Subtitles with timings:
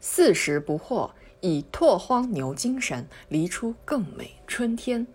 [0.00, 5.06] 四十不惑，以拓荒牛精神，离出更美春天。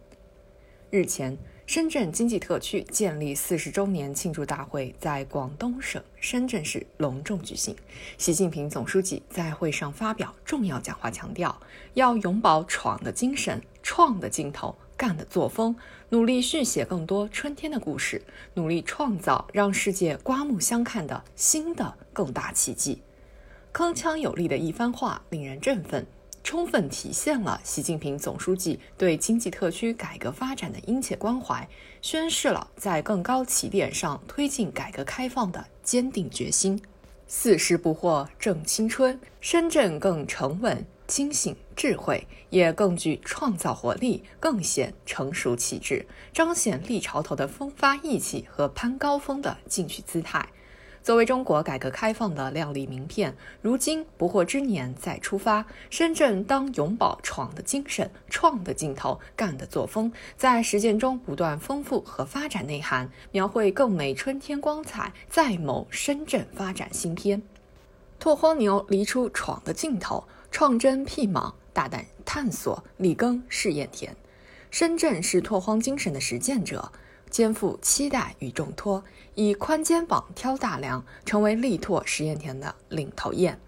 [0.92, 7.76] 日前，深圳经济特区建立四十周年庆祝大会在广东省深圳市隆重举行。
[8.20, 11.60] 习近平总书记在会上发表重要讲话，强调
[11.96, 15.76] 要永葆闯的精神、创的劲头、干的作风，
[16.10, 18.22] 努力续写更多春天的故事，
[18.54, 23.02] 努力创造让世界刮目相看的新的更大奇迹。
[23.76, 26.08] 铿锵有力的一番话令人振奋，
[26.46, 31.68] 充分体现了习近平总书记对经济特区改革发展的殷切关怀，
[32.02, 36.82] 宣示了在更高起点上推进改革开放的坚定决心。
[37.28, 50.48] 四十不惑正青春，深圳更沉稳、清醒、智慧，也更具创造活力，更显成熟气质，彰显立潮头的风发意气和攀高峰的进取姿态。
[51.06, 67.40] 作为中国改革开放的亮丽名片，如今不惑之年再出发，深圳当永葆闯的精神、创的劲头、干的作风，在实践中不断丰富和发展内涵，描绘更美春天光彩，再谋深圳发展新篇。
[68.18, 74.16] 拓荒牛离出闯的劲头，创真辟莽，大胆探索，力耕试验田。
[74.72, 76.92] 深圳是拓荒精神的实践者。
[77.36, 83.60] 肩负期待与重托，以宽肩膀挑大梁，成为力拓实验田的领头雁。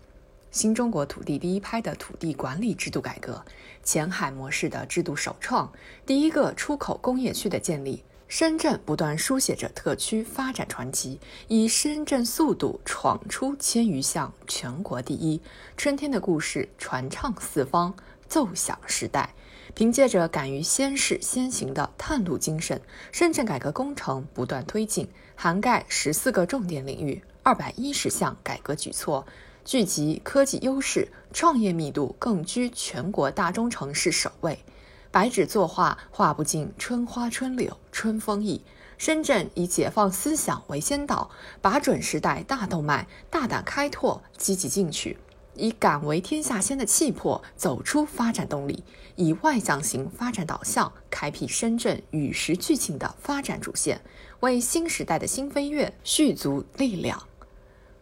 [0.52, 3.44] 新中国土地第一拍的土地管理制度改革，
[3.84, 5.70] 前海模式的制度首创，
[6.06, 15.42] 第一个出口工业区的建立，深圳不断书写着特区发展传奇，以深圳速度闯出千余项全国第一。
[15.76, 17.94] 春天的故事传唱四方，
[18.28, 19.34] 奏响时代。
[19.74, 29.28] 凭借着敢于先试先行的探路精神，深圳改革工程不断推进，涵盖十四个重点领域、二百一十项改革举措，
[29.64, 34.64] 聚集科技优势，创业密度更居全国大中城市首位。
[35.12, 38.64] 白纸作画，画不尽春花春柳春风意。
[38.98, 41.30] 深圳以解放思想为先导，
[41.62, 45.20] 把准时代大动脉，大胆开拓，积极进取。
[45.58, 48.84] 以敢为天下先的气魄走出发展动力，
[49.16, 54.02] 以外向型发展导向开辟深圳与时俱进的发展主线，
[54.42, 57.28] 为新时代的新飞跃蓄足力量。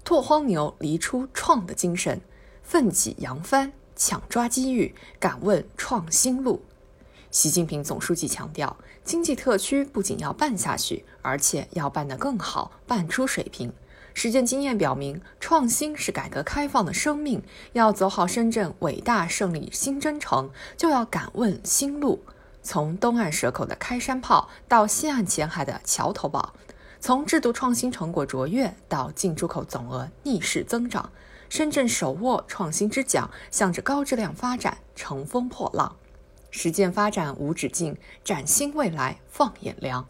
[0.04, 2.22] 拓荒牛离出创的精神，
[2.62, 6.62] 奋起扬帆，抢抓机遇，敢问创新路。
[7.32, 13.74] 习近平总书记强调，经济特区不仅要办下去，而且要办得更好，办出水平。
[14.16, 17.44] 实践经验表明，创新是改革开放的生命。
[17.74, 22.24] 要走好深圳伟大胜利新征程，就要敢问新路。
[22.64, 26.54] 从东岸蛇口的开山炮到西岸前海的桥头堡，
[27.02, 31.12] 从制度创新成果卓越到进出口总额逆势增长，
[31.50, 35.94] 深圳手握创新之桨，向着高质量发展乘风破浪。
[36.52, 40.08] 实践发展无止境，崭新未来放眼量。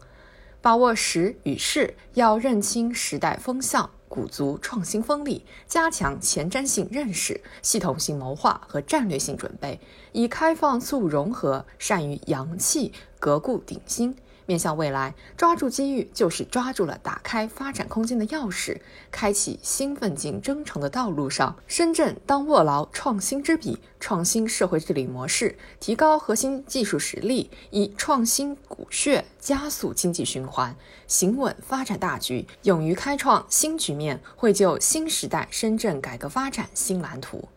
[0.62, 3.90] 把握时与势，要认清时代风向。
[4.16, 9.78] 鼓足创新锋利，加强前瞻性认识、系统性谋划和战略性准备，
[10.12, 14.16] 以开放促融合，善于扬气，革故鼎新。
[14.46, 18.80] 面向未来，抓住机遇就是抓住了打开发展空间的钥匙。
[19.10, 37.48] 开启新奋进征程的道路上，深圳当握牢创新之笔，创新社会治理模式，提高核心技术实力，以创新骨血加速经济循环，行稳发展大局，勇于开创新局面，绘就新时代深圳改革发展新蓝图。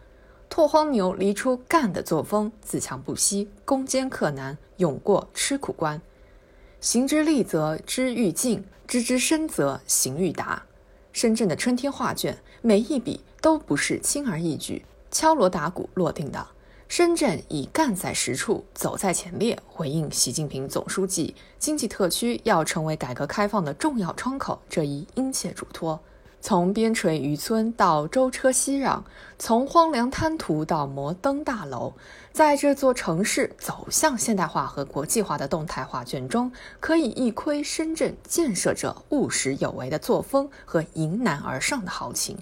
[0.49, 6.01] 拓荒牛离出干的作风，自强不息，攻坚克难，勇过吃苦关。
[6.81, 10.63] 行之利则知愈进，知之深则行愈达。
[11.12, 16.47] 深圳的春天画卷，每一笔都不是轻而易举、敲锣打鼓落定的。
[16.88, 26.00] 深圳已干在实处，走在前列，回应习近平总书记“经济特区要成为改革开放的重要窗口”这一殷切嘱托。
[26.41, 29.01] 从边陲渔村到舟车熙攘，
[29.38, 31.93] 从荒凉滩涂到摩登大楼，
[32.31, 42.37] 在这座城市走向现代化和国际化的动态画卷中，可以一窥深圳建设者务实有为的作风和迎难而上的豪情。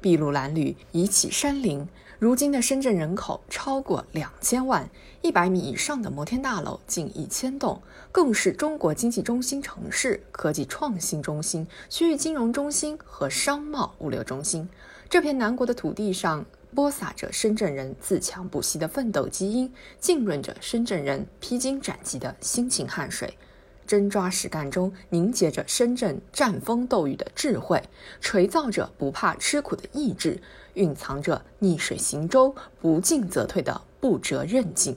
[0.00, 1.86] 筚路蓝缕，移起山林。
[2.18, 4.88] 如今的深圳人口超过两千万，
[5.20, 14.68] 一百米以上的摩天大楼近一千栋，更是中国经济中心城市、科技创新中心、区域金融中心和商贸物流中心。
[15.10, 19.70] 这片南国的土地上，播撒着深圳人自强不息的奋斗基因，
[20.00, 23.36] 浸润着深圳人披荆斩棘的辛勤汗水。
[23.86, 27.82] 真抓实干中凝结着深圳战风斗雨的智慧，
[28.20, 30.40] 锤造着不怕吃苦的意志，
[30.74, 34.96] 蕴藏着逆水行舟、不进则退的不折韧劲。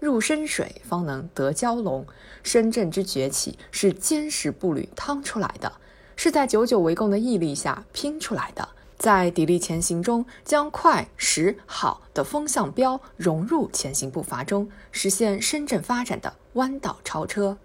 [0.00, 2.04] 入深水方能得蛟龙，
[2.42, 5.72] 深圳之崛起是坚实步履趟出来的，
[6.16, 8.68] 是在久久围攻的毅力下拼出来的。
[8.98, 17.58] 在砥砺前行中，将快、实、好的风向标融入前行步伐中，实现深圳发展的弯道超车。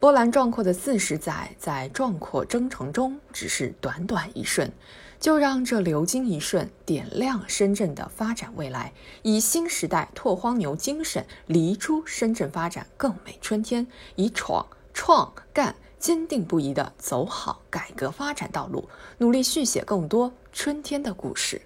[0.00, 4.70] 波澜壮阔的四十载，在壮阔征程中，只是短短一瞬，
[5.18, 8.92] 就让这流金一瞬点亮深圳的发展未来，
[9.22, 15.74] 以新时代拓荒牛精神犁出深圳发展更美春天，以闯、创、干。
[15.98, 21.60] 坚定不移地走好改革发展道路，努力续写更多春天的故事。